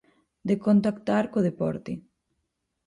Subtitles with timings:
[0.47, 1.93] De contactar co deporte.